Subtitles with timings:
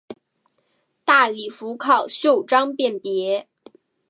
[1.05, 3.47] 大礼服靠袖章辨别。